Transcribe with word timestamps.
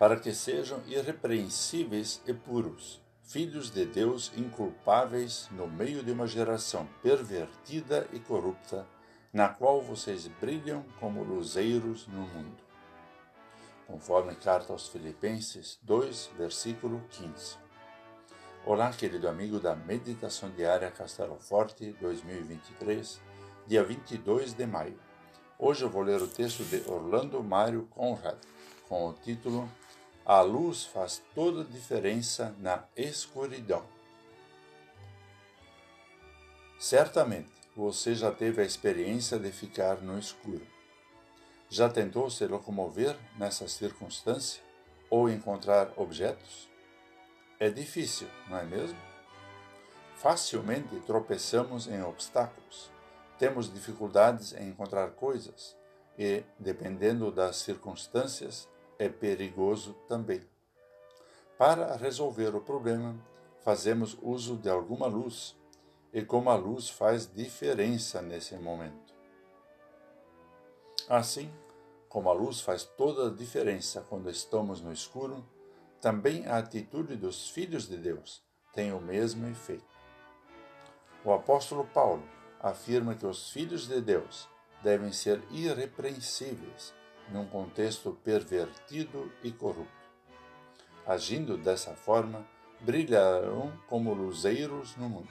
para 0.00 0.16
que 0.16 0.32
sejam 0.32 0.80
irrepreensíveis 0.86 2.22
e 2.26 2.32
puros, 2.32 3.02
filhos 3.22 3.70
de 3.70 3.84
Deus 3.84 4.32
inculpáveis 4.34 5.46
no 5.50 5.68
meio 5.68 6.02
de 6.02 6.10
uma 6.10 6.26
geração 6.26 6.88
pervertida 7.02 8.08
e 8.10 8.18
corrupta, 8.18 8.86
na 9.30 9.50
qual 9.50 9.82
vocês 9.82 10.26
brilham 10.40 10.82
como 10.98 11.22
luzeiros 11.22 12.06
no 12.06 12.22
mundo. 12.22 12.62
Conforme 13.86 14.34
carta 14.36 14.72
aos 14.72 14.88
Filipenses 14.88 15.78
2, 15.82 16.30
versículo 16.38 17.02
15. 17.10 17.58
Olá, 18.64 18.90
querido 18.92 19.28
amigo 19.28 19.60
da 19.60 19.76
Meditação 19.76 20.48
Diária 20.48 20.90
Castelo 20.90 21.36
Forte 21.38 21.94
2023, 22.00 23.20
dia 23.66 23.84
22 23.84 24.54
de 24.54 24.66
maio. 24.66 24.98
Hoje 25.58 25.84
eu 25.84 25.90
vou 25.90 26.00
ler 26.00 26.22
o 26.22 26.26
texto 26.26 26.64
de 26.64 26.90
Orlando 26.90 27.42
Mário 27.44 27.86
Conrad, 27.90 28.38
com 28.88 29.06
o 29.06 29.12
título 29.12 29.68
a 30.24 30.40
luz 30.40 30.84
faz 30.84 31.22
toda 31.34 31.62
a 31.62 31.64
diferença 31.64 32.54
na 32.58 32.84
escuridão. 32.96 33.84
Certamente 36.78 37.50
você 37.76 38.14
já 38.14 38.30
teve 38.30 38.62
a 38.62 38.64
experiência 38.64 39.38
de 39.38 39.50
ficar 39.52 40.00
no 40.00 40.18
escuro. 40.18 40.66
Já 41.68 41.88
tentou 41.88 42.28
se 42.30 42.46
locomover 42.46 43.16
nessa 43.38 43.68
circunstância 43.68 44.62
ou 45.08 45.28
encontrar 45.28 45.92
objetos? 45.96 46.68
É 47.58 47.68
difícil, 47.68 48.28
não 48.48 48.58
é 48.58 48.64
mesmo? 48.64 48.98
Facilmente 50.16 51.00
tropeçamos 51.00 51.86
em 51.86 52.02
obstáculos, 52.02 52.90
temos 53.38 53.72
dificuldades 53.72 54.52
em 54.52 54.68
encontrar 54.68 55.10
coisas 55.12 55.76
e, 56.18 56.42
dependendo 56.58 57.30
das 57.30 57.56
circunstâncias, 57.56 58.68
é 59.00 59.08
perigoso 59.08 59.94
também. 60.06 60.42
Para 61.56 61.96
resolver 61.96 62.54
o 62.54 62.60
problema, 62.60 63.16
fazemos 63.64 64.16
uso 64.20 64.58
de 64.58 64.68
alguma 64.68 65.06
luz, 65.06 65.56
e 66.12 66.22
como 66.22 66.50
a 66.50 66.54
luz 66.54 66.90
faz 66.90 67.26
diferença 67.32 68.20
nesse 68.20 68.54
momento. 68.56 69.14
Assim, 71.08 71.50
como 72.10 72.28
a 72.28 72.34
luz 72.34 72.60
faz 72.60 72.84
toda 72.84 73.28
a 73.28 73.34
diferença 73.34 74.04
quando 74.06 74.28
estamos 74.28 74.82
no 74.82 74.92
escuro, 74.92 75.42
também 75.98 76.46
a 76.46 76.58
atitude 76.58 77.16
dos 77.16 77.48
filhos 77.48 77.88
de 77.88 77.96
Deus 77.96 78.42
tem 78.74 78.92
o 78.92 79.00
mesmo 79.00 79.46
efeito. 79.46 79.84
O 81.24 81.32
apóstolo 81.32 81.86
Paulo 81.86 82.22
afirma 82.60 83.14
que 83.14 83.26
os 83.26 83.50
filhos 83.50 83.88
de 83.88 84.00
Deus 84.02 84.46
devem 84.82 85.10
ser 85.10 85.42
irrepreensíveis 85.50 86.99
num 87.30 87.46
contexto 87.46 88.12
pervertido 88.24 89.32
e 89.42 89.50
corrupto. 89.50 90.00
Agindo 91.06 91.56
dessa 91.56 91.94
forma, 91.94 92.46
brilharão 92.80 93.72
como 93.88 94.14
luzeiros 94.14 94.96
no 94.96 95.08
mundo. 95.08 95.30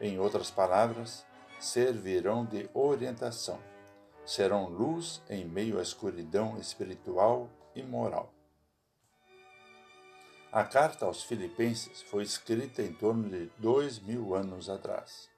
Em 0.00 0.18
outras 0.18 0.50
palavras, 0.50 1.24
servirão 1.60 2.44
de 2.44 2.68
orientação. 2.74 3.60
Serão 4.24 4.68
luz 4.68 5.22
em 5.28 5.44
meio 5.44 5.78
à 5.78 5.82
escuridão 5.82 6.58
espiritual 6.58 7.48
e 7.74 7.82
moral. 7.82 8.32
A 10.50 10.64
carta 10.64 11.06
aos 11.06 11.22
Filipenses 11.22 12.02
foi 12.02 12.24
escrita 12.24 12.82
em 12.82 12.92
torno 12.92 13.28
de 13.30 13.50
dois 13.58 13.98
mil 13.98 14.34
anos 14.34 14.68
atrás. 14.68 15.30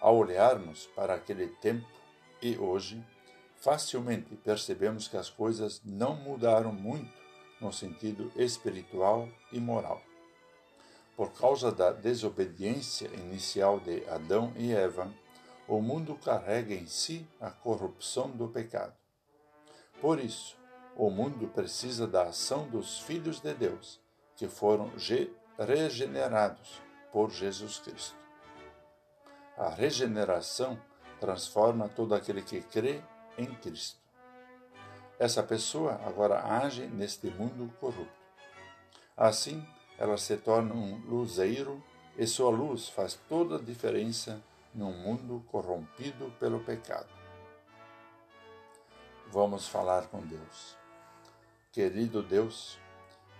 Ao 0.00 0.16
olharmos 0.16 0.86
para 0.94 1.14
aquele 1.14 1.48
tempo 1.48 1.88
e 2.40 2.56
hoje, 2.56 3.04
facilmente 3.60 4.36
percebemos 4.36 5.08
que 5.08 5.16
as 5.16 5.28
coisas 5.28 5.80
não 5.84 6.14
mudaram 6.14 6.72
muito 6.72 7.12
no 7.60 7.72
sentido 7.72 8.30
espiritual 8.36 9.28
e 9.52 9.58
moral. 9.58 10.00
Por 11.16 11.32
causa 11.32 11.72
da 11.72 11.90
desobediência 11.90 13.08
inicial 13.08 13.80
de 13.80 14.08
Adão 14.08 14.52
e 14.56 14.72
Eva, 14.72 15.12
o 15.66 15.80
mundo 15.80 16.14
carrega 16.14 16.72
em 16.72 16.86
si 16.86 17.26
a 17.40 17.50
corrupção 17.50 18.30
do 18.30 18.48
pecado. 18.48 18.94
Por 20.00 20.20
isso, 20.20 20.56
o 20.96 21.10
mundo 21.10 21.48
precisa 21.48 22.06
da 22.06 22.24
ação 22.24 22.68
dos 22.68 23.00
filhos 23.00 23.40
de 23.40 23.52
Deus, 23.52 24.00
que 24.36 24.46
foram 24.46 24.92
regenerados 25.58 26.80
por 27.12 27.30
Jesus 27.30 27.78
Cristo. 27.80 28.16
A 29.56 29.68
regeneração 29.68 30.80
transforma 31.18 31.88
todo 31.88 32.14
aquele 32.14 32.42
que 32.42 32.60
crê 32.62 33.02
em 33.38 33.46
Cristo. 33.54 33.98
Essa 35.18 35.42
pessoa 35.42 36.00
agora 36.04 36.44
age 36.44 36.86
neste 36.86 37.28
mundo 37.28 37.72
corrupto. 37.80 38.18
Assim, 39.16 39.66
ela 39.98 40.16
se 40.16 40.36
torna 40.36 40.74
um 40.74 40.98
luzeiro 41.06 41.82
e 42.16 42.26
sua 42.26 42.50
luz 42.50 42.88
faz 42.88 43.18
toda 43.28 43.56
a 43.56 43.62
diferença 43.62 44.42
num 44.74 44.92
mundo 44.92 45.44
corrompido 45.50 46.30
pelo 46.38 46.60
pecado. 46.60 47.08
Vamos 49.30 49.66
falar 49.66 50.06
com 50.06 50.20
Deus. 50.20 50.76
Querido 51.72 52.22
Deus, 52.22 52.78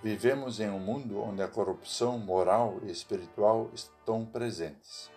vivemos 0.02 0.60
em 0.60 0.68
um 0.68 0.78
mundo 0.78 1.20
onde 1.20 1.42
a 1.42 1.48
corrupção 1.48 2.18
moral 2.18 2.78
e 2.82 2.90
espiritual 2.90 3.70
estão 3.72 4.24
presentes. 4.24 5.10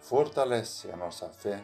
Fortalece 0.00 0.90
a 0.90 0.96
nossa 0.96 1.28
fé 1.28 1.62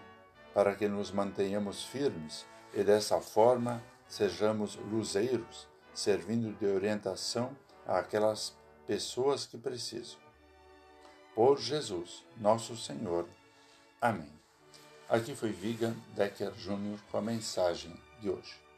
para 0.54 0.74
que 0.74 0.88
nos 0.88 1.10
mantenhamos 1.10 1.84
firmes 1.84 2.46
e 2.74 2.82
dessa 2.82 3.20
forma 3.20 3.82
sejamos 4.08 4.76
luzeiros, 4.76 5.68
servindo 5.94 6.52
de 6.58 6.66
orientação 6.66 7.56
àquelas 7.86 8.56
pessoas 8.86 9.46
que 9.46 9.56
precisam. 9.56 10.18
Por 11.34 11.58
Jesus, 11.58 12.24
nosso 12.36 12.76
Senhor. 12.76 13.28
Amém. 14.00 14.32
Aqui 15.08 15.34
foi 15.34 15.50
Vigan 15.50 15.94
Decker 16.14 16.52
Jr. 16.52 16.98
com 17.10 17.18
a 17.18 17.22
mensagem 17.22 17.94
de 18.20 18.30
hoje. 18.30 18.69